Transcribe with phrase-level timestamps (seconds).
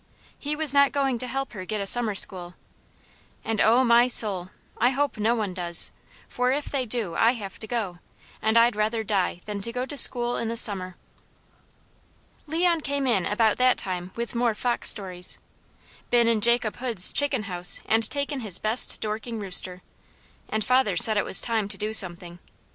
[0.39, 2.55] He was not going to help her get a summer school,
[3.45, 4.49] and O my soul!
[4.79, 5.91] I hope no one does,
[6.27, 7.99] for if they do, I have to go,
[8.41, 10.95] and I'd rather die than go to school in the summer.
[12.47, 15.37] Leon came in about that time with more fox stories.
[16.09, 19.83] Been in Jacob Hood's chicken house and taken his best Dorking rooster,
[20.49, 22.39] and father said it was time to do something.